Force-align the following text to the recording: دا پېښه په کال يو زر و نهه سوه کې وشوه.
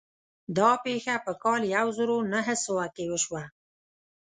دا 0.57 0.69
پېښه 0.83 1.15
په 1.25 1.31
کال 1.43 1.61
يو 1.75 1.87
زر 1.97 2.09
و 2.13 2.17
نهه 2.33 2.55
سوه 2.65 2.85
کې 2.95 3.05
وشوه. 3.11 3.43